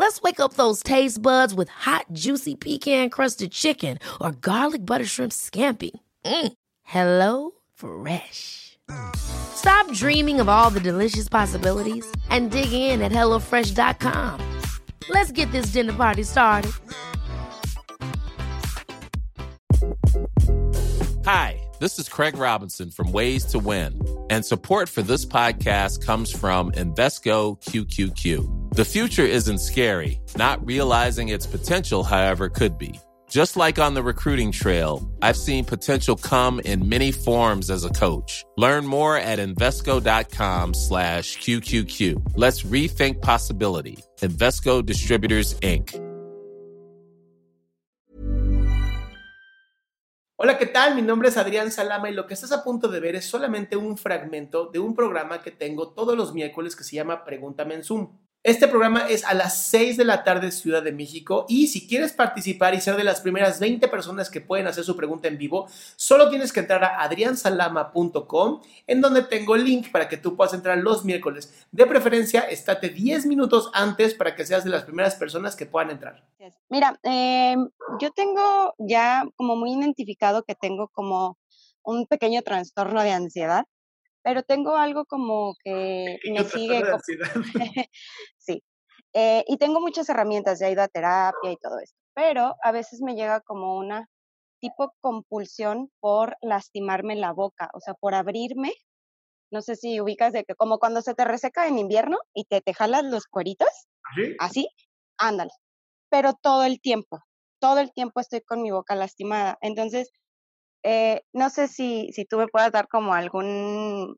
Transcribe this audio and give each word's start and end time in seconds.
Let's 0.00 0.22
wake 0.22 0.40
up 0.40 0.54
those 0.54 0.82
taste 0.82 1.20
buds 1.20 1.52
with 1.52 1.68
hot, 1.68 2.06
juicy 2.14 2.54
pecan 2.54 3.10
crusted 3.10 3.52
chicken 3.52 3.98
or 4.18 4.32
garlic 4.32 4.86
butter 4.86 5.04
shrimp 5.04 5.30
scampi. 5.30 5.90
Mm. 6.24 6.52
Hello 6.84 7.50
Fresh. 7.74 8.78
Stop 9.14 9.92
dreaming 9.92 10.40
of 10.40 10.48
all 10.48 10.70
the 10.70 10.80
delicious 10.80 11.28
possibilities 11.28 12.10
and 12.30 12.50
dig 12.50 12.72
in 12.72 13.02
at 13.02 13.12
HelloFresh.com. 13.12 14.40
Let's 15.10 15.32
get 15.32 15.52
this 15.52 15.66
dinner 15.66 15.92
party 15.92 16.22
started. 16.22 16.72
Hi, 21.26 21.60
this 21.78 21.98
is 21.98 22.08
Craig 22.08 22.38
Robinson 22.38 22.90
from 22.90 23.12
Ways 23.12 23.44
to 23.52 23.58
Win, 23.58 24.00
and 24.30 24.46
support 24.46 24.88
for 24.88 25.02
this 25.02 25.26
podcast 25.26 26.02
comes 26.02 26.32
from 26.32 26.72
Invesco 26.72 27.60
QQQ. 27.60 28.59
The 28.72 28.84
future 28.84 29.26
isn't 29.26 29.58
scary. 29.58 30.20
Not 30.36 30.64
realizing 30.64 31.30
its 31.30 31.44
potential, 31.44 32.04
however, 32.04 32.48
could 32.48 32.78
be. 32.78 32.94
Just 33.28 33.56
like 33.56 33.80
on 33.80 33.94
the 33.94 34.02
recruiting 34.02 34.52
trail, 34.52 35.10
I've 35.20 35.36
seen 35.36 35.64
potential 35.64 36.14
come 36.14 36.60
in 36.60 36.88
many 36.88 37.10
forms 37.10 37.68
as 37.68 37.84
a 37.84 37.90
coach. 37.90 38.44
Learn 38.56 38.86
more 38.86 39.16
at 39.16 39.40
Invesco.com 39.40 40.74
slash 40.74 41.36
QQQ. 41.38 42.34
Let's 42.36 42.62
rethink 42.62 43.20
possibility. 43.20 43.98
Invesco 44.20 44.86
Distributors, 44.86 45.58
Inc. 45.62 45.90
Hola, 50.36 50.58
¿qué 50.58 50.66
tal? 50.66 50.94
Mi 50.94 51.02
nombre 51.02 51.28
es 51.28 51.36
Adrián 51.36 51.72
Salama 51.72 52.08
y 52.08 52.14
lo 52.14 52.28
que 52.28 52.34
estás 52.34 52.52
a 52.52 52.62
punto 52.62 52.86
de 52.86 53.00
ver 53.00 53.16
es 53.16 53.24
solamente 53.24 53.76
un 53.76 53.98
fragmento 53.98 54.70
de 54.72 54.78
un 54.78 54.94
programa 54.94 55.42
que 55.42 55.50
tengo 55.50 55.92
todos 55.92 56.16
los 56.16 56.32
miércoles 56.32 56.76
que 56.76 56.84
se 56.84 56.94
llama 56.94 57.24
Pregúntame 57.24 57.74
en 57.74 57.82
Zoom. 57.82 58.29
Este 58.42 58.68
programa 58.68 59.06
es 59.06 59.22
a 59.26 59.34
las 59.34 59.64
6 59.64 59.98
de 59.98 60.04
la 60.06 60.24
tarde 60.24 60.50
Ciudad 60.50 60.82
de 60.82 60.92
México 60.92 61.44
y 61.46 61.66
si 61.66 61.86
quieres 61.86 62.14
participar 62.14 62.72
y 62.72 62.80
ser 62.80 62.96
de 62.96 63.04
las 63.04 63.20
primeras 63.20 63.60
20 63.60 63.86
personas 63.88 64.30
que 64.30 64.40
pueden 64.40 64.66
hacer 64.66 64.82
su 64.82 64.96
pregunta 64.96 65.28
en 65.28 65.36
vivo, 65.36 65.68
solo 65.96 66.30
tienes 66.30 66.50
que 66.50 66.60
entrar 66.60 66.82
a 66.82 67.02
adriansalama.com 67.02 68.62
en 68.86 69.00
donde 69.02 69.24
tengo 69.24 69.56
el 69.56 69.64
link 69.64 69.92
para 69.92 70.08
que 70.08 70.16
tú 70.16 70.36
puedas 70.36 70.54
entrar 70.54 70.78
los 70.78 71.04
miércoles. 71.04 71.66
De 71.70 71.84
preferencia, 71.84 72.40
estate 72.40 72.88
10 72.88 73.26
minutos 73.26 73.70
antes 73.74 74.14
para 74.14 74.34
que 74.34 74.46
seas 74.46 74.64
de 74.64 74.70
las 74.70 74.84
primeras 74.84 75.16
personas 75.16 75.54
que 75.54 75.66
puedan 75.66 75.90
entrar. 75.90 76.24
Mira, 76.70 76.98
eh, 77.02 77.56
yo 78.00 78.10
tengo 78.12 78.74
ya 78.78 79.22
como 79.36 79.54
muy 79.54 79.74
identificado 79.74 80.44
que 80.44 80.54
tengo 80.54 80.88
como 80.88 81.36
un 81.82 82.06
pequeño 82.06 82.40
trastorno 82.40 83.02
de 83.02 83.10
ansiedad 83.10 83.66
pero 84.22 84.42
tengo 84.42 84.76
algo 84.76 85.04
como 85.04 85.54
que 85.62 86.18
me 86.32 86.44
sigue. 86.44 86.82
Eh, 89.14 89.44
y 89.48 89.56
tengo 89.58 89.80
muchas 89.80 90.08
herramientas, 90.08 90.60
ya 90.60 90.68
he 90.68 90.72
ido 90.72 90.82
a 90.82 90.88
terapia 90.88 91.50
y 91.52 91.56
todo 91.56 91.78
esto, 91.80 91.96
pero 92.14 92.54
a 92.62 92.72
veces 92.72 93.00
me 93.02 93.14
llega 93.14 93.40
como 93.40 93.76
una 93.76 94.08
tipo 94.60 94.94
compulsión 95.00 95.90
por 96.00 96.36
lastimarme 96.42 97.16
la 97.16 97.32
boca, 97.32 97.70
o 97.74 97.80
sea, 97.80 97.94
por 97.94 98.14
abrirme. 98.14 98.72
No 99.52 99.62
sé 99.62 99.76
si 99.76 100.00
ubicas 100.00 100.32
de 100.32 100.44
que 100.44 100.54
como 100.54 100.78
cuando 100.78 101.02
se 101.02 101.14
te 101.14 101.24
reseca 101.24 101.66
en 101.66 101.78
invierno 101.78 102.18
y 102.34 102.44
te, 102.44 102.60
te 102.60 102.74
jalas 102.74 103.04
los 103.04 103.26
cueritos, 103.26 103.68
así, 104.38 104.68
ándale. 105.18 105.50
Pero 106.10 106.34
todo 106.34 106.64
el 106.64 106.80
tiempo, 106.80 107.20
todo 107.60 107.80
el 107.80 107.92
tiempo 107.92 108.20
estoy 108.20 108.42
con 108.42 108.62
mi 108.62 108.70
boca 108.70 108.94
lastimada. 108.94 109.58
Entonces, 109.60 110.10
eh, 110.84 111.22
no 111.32 111.50
sé 111.50 111.68
si, 111.68 112.12
si 112.12 112.24
tú 112.24 112.38
me 112.38 112.48
puedas 112.48 112.72
dar 112.72 112.88
como 112.88 113.14
algún, 113.14 114.16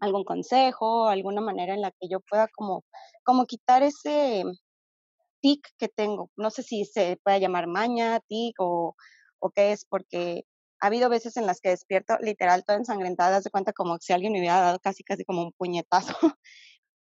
algún 0.00 0.24
consejo, 0.24 1.08
alguna 1.08 1.40
manera 1.40 1.74
en 1.74 1.80
la 1.80 1.90
que 1.90 2.08
yo 2.08 2.20
pueda 2.20 2.48
como, 2.48 2.84
como 3.22 3.46
quitar 3.46 3.82
ese 3.82 4.44
tic 5.40 5.68
que 5.78 5.88
tengo. 5.88 6.30
No 6.36 6.50
sé 6.50 6.62
si 6.62 6.84
se 6.84 7.18
puede 7.22 7.40
llamar 7.40 7.66
maña, 7.66 8.20
tic 8.28 8.54
o, 8.58 8.96
o 9.38 9.50
qué 9.50 9.72
es, 9.72 9.84
porque 9.84 10.44
ha 10.80 10.86
habido 10.86 11.08
veces 11.08 11.36
en 11.36 11.46
las 11.46 11.60
que 11.60 11.70
despierto 11.70 12.16
literal 12.20 12.64
toda 12.64 12.78
ensangrentada, 12.78 13.40
de 13.40 13.50
cuenta 13.50 13.72
como 13.72 13.98
si 13.98 14.12
alguien 14.12 14.32
me 14.32 14.40
hubiera 14.40 14.60
dado 14.60 14.78
casi 14.80 15.04
casi 15.04 15.24
como 15.24 15.42
un 15.42 15.52
puñetazo, 15.52 16.14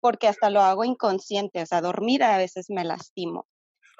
porque 0.00 0.28
hasta 0.28 0.50
lo 0.50 0.60
hago 0.60 0.84
inconsciente, 0.84 1.62
o 1.62 1.66
sea, 1.66 1.80
dormir 1.80 2.22
a 2.22 2.38
veces 2.38 2.66
me 2.68 2.84
lastimo. 2.84 3.46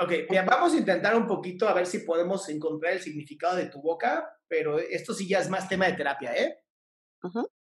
Ok, 0.00 0.10
bien, 0.30 0.47
vamos 0.47 0.72
a 0.72 0.78
intentar 0.78 1.14
un 1.14 1.26
poquito 1.26 1.69
a 1.69 1.74
ver 1.74 1.86
si 1.86 2.00
podemos 2.00 2.48
encontrar 2.48 2.94
el 2.94 3.00
significado 3.00 3.56
de 3.56 3.66
tu 3.66 3.80
boca, 3.80 4.38
pero 4.48 4.78
esto 4.78 5.14
sí 5.14 5.28
ya 5.28 5.38
es 5.38 5.48
más 5.48 5.69
tema 5.69 5.86
de 5.86 5.92
terapia, 5.92 6.34
¿eh? 6.34 6.59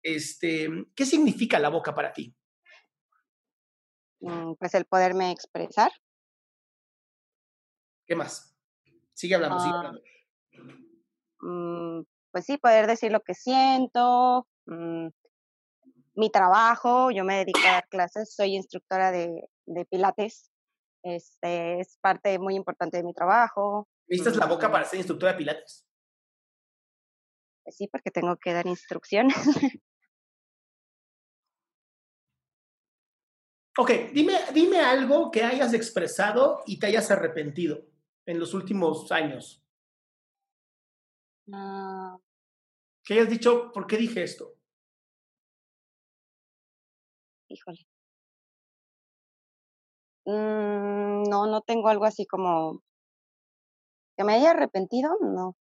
Este, 0.04 0.68
¿qué 0.94 1.06
significa 1.06 1.58
la 1.58 1.70
boca 1.70 1.94
para 1.94 2.12
ti? 2.12 2.36
Mm, 4.20 4.52
pues 4.56 4.74
el 4.74 4.84
poderme 4.84 5.30
expresar. 5.32 5.90
¿Qué 8.06 8.14
más? 8.14 8.54
Sigue 9.14 9.34
hablando, 9.34 9.58
sigue 9.58 9.72
Ah. 9.74 9.78
hablando. 9.78 10.02
Mm, 11.40 12.02
pues 12.30 12.44
sí, 12.44 12.58
poder 12.58 12.86
decir 12.86 13.10
lo 13.12 13.20
que 13.20 13.32
siento, 13.32 14.46
mm, 14.66 15.08
mi 16.16 16.30
trabajo, 16.30 17.10
yo 17.10 17.24
me 17.24 17.36
dedico 17.38 17.60
a 17.66 17.72
dar 17.72 17.88
clases, 17.88 18.34
soy 18.34 18.56
instructora 18.56 19.10
de, 19.10 19.48
de 19.66 19.86
pilates, 19.86 20.50
este 21.02 21.80
es 21.80 21.96
parte 22.02 22.38
muy 22.38 22.56
importante 22.56 22.98
de 22.98 23.04
mi 23.04 23.14
trabajo. 23.14 23.88
¿Necesitas 24.06 24.36
la 24.36 24.46
boca 24.46 24.68
mm, 24.68 24.72
para 24.72 24.84
ser 24.84 24.98
instructora 24.98 25.32
de 25.32 25.38
pilates? 25.38 25.86
pues 27.64 27.76
sí, 27.76 27.88
porque 27.88 28.10
tengo 28.10 28.36
que 28.36 28.52
dar 28.52 28.66
instrucciones. 28.66 29.34
Ok, 33.76 33.90
dime, 34.12 34.38
dime 34.52 34.78
algo 34.80 35.30
que 35.30 35.42
hayas 35.42 35.74
expresado 35.74 36.62
y 36.66 36.78
te 36.78 36.86
hayas 36.86 37.10
arrepentido 37.10 37.82
en 38.24 38.38
los 38.38 38.54
últimos 38.54 39.10
años. 39.10 39.62
Ah, 41.52 42.16
Que 43.04 43.14
hayas 43.14 43.28
dicho, 43.28 43.72
¿por 43.72 43.86
qué 43.86 43.96
dije 43.96 44.22
esto? 44.22 44.54
híjole. 47.48 47.86
Mm, 50.26 51.28
no, 51.28 51.46
no 51.46 51.60
tengo 51.60 51.88
algo 51.88 52.04
así 52.04 52.26
como 52.26 52.80
que 54.16 54.24
me 54.24 54.34
haya 54.34 54.52
arrepentido, 54.52 55.16
no. 55.20 55.56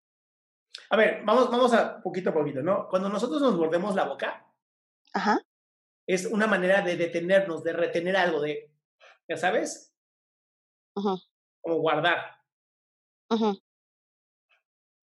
A 0.90 0.98
ver, 0.98 1.24
vamos, 1.26 1.50
vamos 1.52 1.74
a 1.74 2.02
poquito 2.02 2.30
a 2.30 2.34
poquito, 2.34 2.62
¿no? 2.62 2.88
Cuando 2.88 3.10
nosotros 3.10 3.42
nos 3.42 3.56
mordemos 3.56 3.96
la 3.96 4.06
boca, 4.06 4.48
Ajá, 5.14 5.40
es 6.08 6.26
una 6.26 6.48
manera 6.48 6.82
de 6.82 6.98
detenernos, 6.98 7.64
de 7.64 7.74
retener 7.74 8.16
algo, 8.18 8.42
de, 8.42 8.72
ya 9.28 9.38
sabes, 9.38 9.94
ujú, 10.96 11.18
como 11.62 11.78
guardar. 11.78 12.20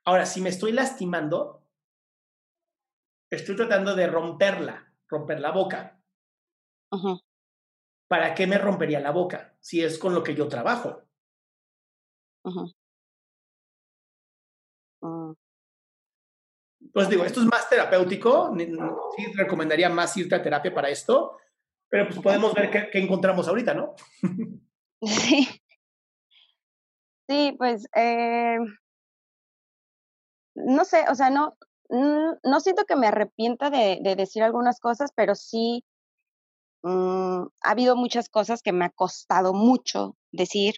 Ahora, 0.05 0.25
si 0.25 0.41
me 0.41 0.49
estoy 0.49 0.71
lastimando, 0.73 1.63
estoy 3.31 3.55
tratando 3.55 3.95
de 3.95 4.07
romperla, 4.07 4.93
romper 5.07 5.39
la 5.39 5.51
boca. 5.51 6.03
¿Para 8.07 8.35
qué 8.35 8.45
me 8.45 8.57
rompería 8.57 8.99
la 8.99 9.11
boca 9.11 9.55
si 9.61 9.81
es 9.83 9.97
con 9.97 10.13
lo 10.13 10.23
que 10.23 10.35
yo 10.35 10.47
trabajo? 10.47 11.07
Ujú. 12.43 12.73
Pues 16.93 17.09
digo, 17.09 17.25
esto 17.25 17.41
es 17.41 17.45
más 17.45 17.69
terapéutico, 17.69 18.55
sí 19.15 19.25
recomendaría 19.35 19.89
más 19.89 20.15
irte 20.17 20.35
a 20.35 20.41
terapia 20.41 20.73
para 20.73 20.89
esto, 20.89 21.37
pero 21.89 22.07
pues 22.07 22.19
podemos 22.19 22.53
ver 22.53 22.69
qué, 22.69 22.99
encontramos 22.99 23.47
ahorita, 23.47 23.73
¿no? 23.73 23.95
Sí. 25.01 25.47
Sí, 27.29 27.53
pues, 27.59 27.85
eh, 27.95 28.57
no 30.55 30.83
sé, 30.83 31.05
o 31.11 31.13
sea, 31.13 31.29
no, 31.29 31.55
no 31.89 32.59
siento 32.59 32.85
que 32.85 32.95
me 32.95 33.05
arrepienta 33.05 33.69
de, 33.69 33.99
de 34.01 34.15
decir 34.15 34.41
algunas 34.41 34.79
cosas, 34.79 35.11
pero 35.15 35.35
sí 35.35 35.83
mm, 36.81 37.43
ha 37.61 37.69
habido 37.69 37.95
muchas 37.95 38.29
cosas 38.29 38.63
que 38.63 38.73
me 38.73 38.85
ha 38.85 38.89
costado 38.89 39.53
mucho 39.53 40.15
decir 40.31 40.77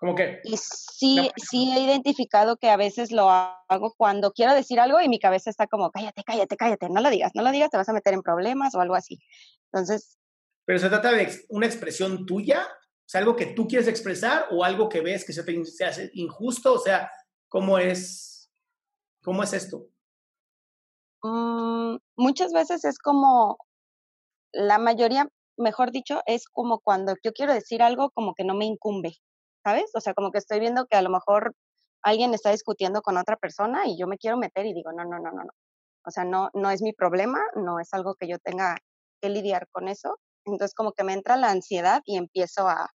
Como 0.00 0.14
que, 0.14 0.40
y 0.44 0.56
sí, 0.56 1.30
sí 1.36 1.70
he 1.76 1.80
identificado 1.80 2.56
que 2.56 2.70
a 2.70 2.78
veces 2.78 3.12
lo 3.12 3.28
hago 3.28 3.92
cuando 3.98 4.32
quiero 4.32 4.54
decir 4.54 4.80
algo 4.80 4.98
y 5.00 5.10
mi 5.10 5.18
cabeza 5.18 5.50
está 5.50 5.66
como, 5.66 5.90
cállate, 5.90 6.24
cállate, 6.24 6.56
cállate, 6.56 6.88
no 6.88 7.02
lo 7.02 7.10
digas, 7.10 7.32
no 7.34 7.42
lo 7.42 7.50
digas, 7.52 7.68
te 7.70 7.76
vas 7.76 7.88
a 7.90 7.92
meter 7.92 8.14
en 8.14 8.22
problemas 8.22 8.74
o 8.74 8.80
algo 8.80 8.94
así. 8.94 9.18
Entonces, 9.70 10.16
pero 10.64 10.78
se 10.78 10.88
trata 10.88 11.12
de 11.12 11.28
una 11.50 11.66
expresión 11.66 12.24
tuya, 12.24 12.62
o 12.64 13.04
sea, 13.04 13.20
algo 13.20 13.36
que 13.36 13.46
tú 13.46 13.66
quieres 13.68 13.88
expresar 13.88 14.46
o 14.50 14.64
algo 14.64 14.88
que 14.88 15.02
ves 15.02 15.24
que 15.24 15.32
se 15.34 15.44
te 15.44 15.52
in- 15.52 15.66
se 15.66 15.84
hace 15.84 16.10
injusto, 16.14 16.72
o 16.74 16.78
sea, 16.78 17.10
¿cómo 17.48 17.78
es? 17.78 18.50
¿Cómo 19.22 19.42
es 19.42 19.52
esto? 19.52 19.88
Mm, 21.22 21.96
muchas 22.16 22.52
veces 22.52 22.84
es 22.86 22.98
como, 22.98 23.58
la 24.52 24.78
mayoría, 24.78 25.28
mejor 25.58 25.90
dicho, 25.90 26.22
es 26.24 26.46
como 26.48 26.80
cuando 26.80 27.14
yo 27.22 27.32
quiero 27.32 27.52
decir 27.52 27.82
algo 27.82 28.10
como 28.10 28.34
que 28.34 28.44
no 28.44 28.54
me 28.54 28.64
incumbe, 28.64 29.16
¿sabes? 29.64 29.90
O 29.94 30.00
sea, 30.00 30.14
como 30.14 30.30
que 30.30 30.38
estoy 30.38 30.60
viendo 30.60 30.86
que 30.86 30.96
a 30.96 31.02
lo 31.02 31.10
mejor 31.10 31.54
alguien 32.02 32.34
está 32.34 32.50
discutiendo 32.50 33.02
con 33.02 33.16
otra 33.16 33.36
persona 33.36 33.86
y 33.86 33.98
yo 33.98 34.06
me 34.06 34.18
quiero 34.18 34.36
meter 34.36 34.66
y 34.66 34.74
digo, 34.74 34.92
no, 34.92 35.04
no, 35.04 35.18
no, 35.18 35.30
no, 35.30 35.44
no. 35.44 35.52
O 36.06 36.10
sea, 36.10 36.24
no, 36.24 36.48
no 36.54 36.70
es 36.70 36.82
mi 36.82 36.92
problema, 36.92 37.40
no 37.56 37.78
es 37.78 37.92
algo 37.92 38.14
que 38.14 38.28
yo 38.28 38.38
tenga 38.38 38.76
que 39.20 39.28
lidiar 39.28 39.66
con 39.70 39.88
eso. 39.88 40.18
Entonces 40.46 40.74
como 40.74 40.92
que 40.92 41.04
me 41.04 41.12
entra 41.12 41.36
la 41.36 41.50
ansiedad 41.50 42.00
y 42.06 42.16
empiezo 42.16 42.68
a 42.68 42.88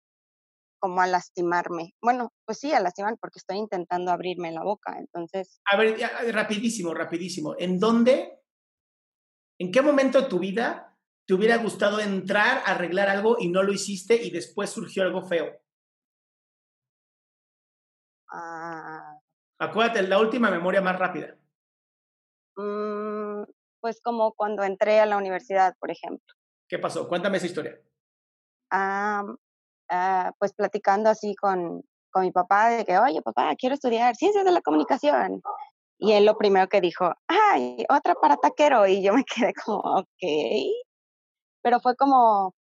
como 0.78 1.00
a 1.00 1.06
lastimarme. 1.06 1.94
Bueno, 2.02 2.32
pues 2.44 2.58
sí, 2.58 2.72
a 2.72 2.80
lastimar 2.80 3.16
porque 3.20 3.38
estoy 3.38 3.56
intentando 3.56 4.10
abrirme 4.10 4.50
la 4.50 4.64
boca. 4.64 4.98
Entonces... 4.98 5.60
A 5.70 5.76
ver, 5.76 5.96
rapidísimo, 6.32 6.92
rapidísimo. 6.92 7.54
¿En 7.56 7.78
dónde, 7.78 8.40
en 9.60 9.70
qué 9.70 9.80
momento 9.80 10.22
de 10.22 10.28
tu 10.28 10.40
vida 10.40 10.98
te 11.24 11.34
hubiera 11.34 11.58
gustado 11.58 12.00
entrar 12.00 12.58
a 12.58 12.72
arreglar 12.72 13.08
algo 13.08 13.36
y 13.38 13.48
no 13.48 13.62
lo 13.62 13.72
hiciste 13.72 14.20
y 14.20 14.30
después 14.30 14.70
surgió 14.70 15.04
algo 15.04 15.22
feo? 15.22 15.52
Ah. 18.32 19.18
Acuérdate, 19.58 20.02
la 20.02 20.18
última 20.18 20.50
memoria 20.50 20.80
más 20.80 20.98
rápida. 20.98 21.36
Mm, 22.56 23.44
pues 23.80 24.00
como 24.00 24.32
cuando 24.32 24.62
entré 24.64 25.00
a 25.00 25.06
la 25.06 25.16
universidad, 25.16 25.74
por 25.78 25.90
ejemplo. 25.90 26.34
¿Qué 26.68 26.78
pasó? 26.78 27.06
Cuéntame 27.06 27.36
esa 27.36 27.46
historia. 27.46 27.78
Ah, 28.70 29.24
ah, 29.90 30.32
pues 30.38 30.54
platicando 30.54 31.10
así 31.10 31.34
con, 31.36 31.82
con 32.10 32.22
mi 32.22 32.32
papá 32.32 32.70
de 32.70 32.84
que, 32.84 32.98
oye, 32.98 33.20
papá, 33.22 33.54
quiero 33.56 33.74
estudiar 33.74 34.16
ciencias 34.16 34.44
de 34.44 34.52
la 34.52 34.62
comunicación. 34.62 35.42
Y 35.98 36.12
él 36.12 36.24
lo 36.24 36.36
primero 36.36 36.68
que 36.68 36.80
dijo, 36.80 37.12
ay, 37.28 37.84
otra 37.88 38.14
para 38.14 38.36
taquero. 38.36 38.86
Y 38.86 39.02
yo 39.02 39.12
me 39.14 39.24
quedé 39.36 39.52
como, 39.54 39.78
ok. 39.78 40.22
Pero 41.62 41.80
fue 41.80 41.94
como, 41.96 42.54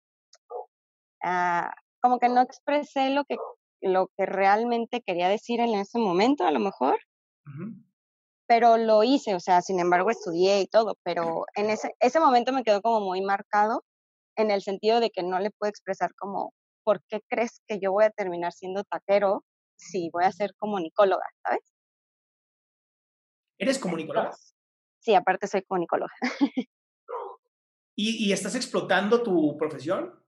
ah, 1.22 1.70
como 2.00 2.18
que 2.18 2.28
no 2.28 2.40
expresé 2.40 3.10
lo 3.10 3.24
que 3.24 3.36
lo 3.80 4.08
que 4.16 4.26
realmente 4.26 5.02
quería 5.02 5.28
decir 5.28 5.60
en 5.60 5.74
ese 5.74 5.98
momento, 5.98 6.44
a 6.44 6.50
lo 6.50 6.60
mejor. 6.60 6.98
Pero 8.46 8.76
lo 8.76 9.02
hice, 9.04 9.34
o 9.34 9.40
sea, 9.40 9.62
sin 9.62 9.80
embargo 9.80 10.10
estudié 10.10 10.60
y 10.60 10.66
todo, 10.66 10.96
pero 11.02 11.44
en 11.54 11.70
ese, 11.70 11.94
ese 12.00 12.20
momento 12.20 12.52
me 12.52 12.62
quedó 12.62 12.82
como 12.82 13.00
muy 13.00 13.22
marcado 13.22 13.84
en 14.36 14.50
el 14.50 14.62
sentido 14.62 15.00
de 15.00 15.10
que 15.10 15.22
no 15.22 15.38
le 15.38 15.50
puedo 15.50 15.70
expresar 15.70 16.14
como, 16.14 16.52
¿por 16.84 17.02
qué 17.08 17.20
crees 17.28 17.60
que 17.66 17.78
yo 17.80 17.92
voy 17.92 18.04
a 18.04 18.10
terminar 18.10 18.52
siendo 18.52 18.84
taquero 18.84 19.44
si 19.76 20.10
voy 20.10 20.24
a 20.24 20.32
ser 20.32 20.54
comunicóloga, 20.56 21.24
¿sabes? 21.42 21.72
¿Eres 23.58 23.78
comunicóloga? 23.78 24.36
Sí, 25.00 25.14
aparte 25.14 25.46
soy 25.46 25.62
comunicóloga. 25.62 26.12
¿Y, 27.96 28.28
¿Y 28.28 28.32
estás 28.32 28.54
explotando 28.54 29.22
tu 29.22 29.56
profesión? 29.56 30.22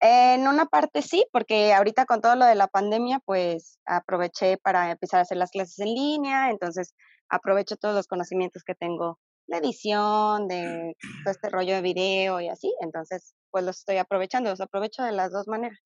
En 0.00 0.48
una 0.48 0.64
parte 0.64 1.02
sí, 1.02 1.26
porque 1.30 1.74
ahorita 1.74 2.06
con 2.06 2.22
todo 2.22 2.34
lo 2.34 2.46
de 2.46 2.54
la 2.54 2.68
pandemia, 2.68 3.20
pues 3.20 3.78
aproveché 3.84 4.56
para 4.56 4.90
empezar 4.90 5.18
a 5.18 5.22
hacer 5.22 5.36
las 5.36 5.50
clases 5.50 5.78
en 5.78 5.94
línea, 5.94 6.50
entonces 6.50 6.94
aprovecho 7.28 7.76
todos 7.76 7.94
los 7.94 8.06
conocimientos 8.06 8.64
que 8.64 8.74
tengo 8.74 9.18
de 9.46 9.58
edición, 9.58 10.48
de 10.48 10.96
todo 11.22 11.32
este 11.32 11.50
rollo 11.50 11.74
de 11.74 11.82
video 11.82 12.40
y 12.40 12.48
así, 12.48 12.74
entonces 12.80 13.34
pues 13.50 13.64
los 13.64 13.78
estoy 13.78 13.98
aprovechando, 13.98 14.48
los 14.48 14.60
aprovecho 14.60 15.02
de 15.02 15.12
las 15.12 15.32
dos 15.32 15.48
maneras. 15.48 15.78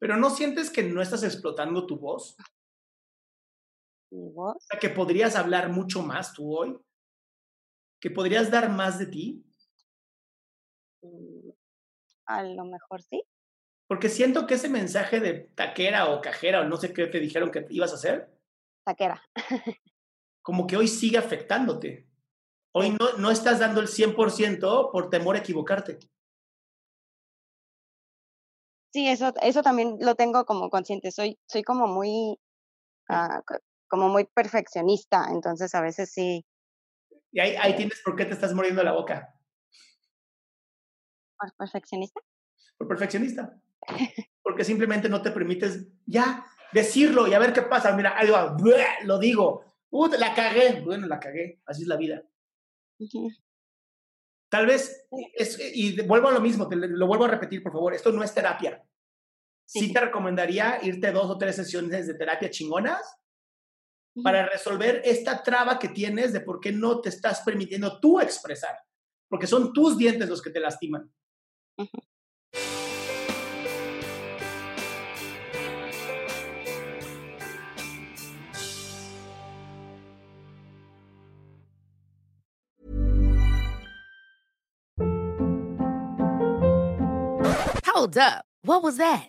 Pero 0.00 0.16
¿no 0.16 0.30
sientes 0.30 0.70
que 0.70 0.82
no 0.82 1.00
estás 1.00 1.22
explotando 1.22 1.86
tu 1.86 1.98
voz? 1.98 2.36
¿Mi 4.10 4.30
voz? 4.30 4.66
¿Que 4.80 4.88
podrías 4.88 5.36
hablar 5.36 5.70
mucho 5.70 6.02
más 6.02 6.32
tú 6.32 6.56
hoy? 6.56 6.76
¿Que 8.00 8.10
podrías 8.10 8.50
dar 8.50 8.70
más 8.70 8.98
de 8.98 9.06
ti? 9.06 9.44
Mm, 11.02 11.47
a 12.28 12.42
lo 12.42 12.64
mejor 12.64 13.02
sí. 13.02 13.22
Porque 13.88 14.08
siento 14.08 14.46
que 14.46 14.54
ese 14.54 14.68
mensaje 14.68 15.18
de 15.18 15.34
taquera 15.54 16.10
o 16.10 16.20
cajera 16.20 16.60
o 16.60 16.64
no 16.64 16.76
sé 16.76 16.92
qué 16.92 17.06
te 17.06 17.20
dijeron 17.20 17.50
que 17.50 17.66
ibas 17.70 17.92
a 17.92 17.96
hacer. 17.96 18.30
Taquera. 18.84 19.22
como 20.42 20.66
que 20.66 20.76
hoy 20.76 20.88
sigue 20.88 21.18
afectándote. 21.18 22.06
Hoy 22.72 22.90
no, 22.90 23.18
no 23.18 23.30
estás 23.30 23.58
dando 23.58 23.80
el 23.80 23.88
100% 23.88 24.90
por 24.92 25.10
temor 25.10 25.36
a 25.36 25.40
equivocarte. 25.40 25.98
Sí, 28.92 29.08
eso, 29.08 29.34
eso 29.42 29.62
también 29.62 29.98
lo 30.00 30.14
tengo 30.14 30.44
como 30.44 30.70
consciente. 30.70 31.10
Soy, 31.12 31.38
soy 31.46 31.62
como 31.62 31.86
muy, 31.86 32.38
ah, 33.08 33.42
como 33.88 34.08
muy 34.08 34.24
perfeccionista, 34.24 35.26
entonces 35.30 35.74
a 35.74 35.80
veces 35.80 36.10
sí. 36.12 36.44
Y 37.30 37.40
ahí, 37.40 37.54
ahí 37.56 37.76
tienes 37.76 38.00
por 38.02 38.16
qué 38.16 38.24
te 38.24 38.32
estás 38.32 38.54
muriendo 38.54 38.82
la 38.82 38.92
boca. 38.92 39.37
¿Por 41.38 41.54
perfeccionista? 41.56 42.20
Por 42.76 42.88
perfeccionista. 42.88 43.60
Porque 44.42 44.64
simplemente 44.64 45.08
no 45.08 45.22
te 45.22 45.30
permites 45.30 45.86
ya 46.06 46.44
decirlo 46.72 47.26
y 47.26 47.34
a 47.34 47.38
ver 47.38 47.52
qué 47.52 47.62
pasa. 47.62 47.94
Mira, 47.94 48.10
algo, 48.10 48.56
lo 49.04 49.18
digo. 49.18 49.64
Uh, 49.90 50.08
la 50.18 50.34
cagué. 50.34 50.80
Bueno, 50.82 51.06
la 51.06 51.20
cagué. 51.20 51.60
Así 51.66 51.82
es 51.82 51.88
la 51.88 51.96
vida. 51.96 52.22
Tal 54.48 54.66
vez, 54.66 55.06
es, 55.34 55.58
y 55.74 56.00
vuelvo 56.02 56.28
a 56.28 56.32
lo 56.32 56.40
mismo, 56.40 56.68
te, 56.68 56.76
lo 56.76 57.06
vuelvo 57.06 57.26
a 57.26 57.28
repetir, 57.28 57.62
por 57.62 57.72
favor, 57.72 57.92
esto 57.92 58.10
no 58.12 58.22
es 58.22 58.32
terapia. 58.32 58.82
Sí. 59.66 59.92
te 59.92 60.00
recomendaría 60.00 60.78
irte 60.82 61.12
dos 61.12 61.28
o 61.28 61.36
tres 61.36 61.54
sesiones 61.56 62.06
de 62.06 62.14
terapia 62.14 62.48
chingonas 62.48 63.18
para 64.22 64.48
resolver 64.48 65.02
esta 65.04 65.42
traba 65.42 65.78
que 65.78 65.90
tienes 65.90 66.32
de 66.32 66.40
por 66.40 66.58
qué 66.58 66.72
no 66.72 67.02
te 67.02 67.10
estás 67.10 67.42
permitiendo 67.42 68.00
tú 68.00 68.18
expresar, 68.18 68.74
porque 69.28 69.46
son 69.46 69.74
tus 69.74 69.98
dientes 69.98 70.28
los 70.28 70.40
que 70.40 70.50
te 70.50 70.58
lastiman. 70.58 71.12
Mm-hmm. 71.78 71.98
Hold 87.86 88.18
up. 88.18 88.44
What 88.62 88.82
was 88.82 88.96
that? 88.96 89.28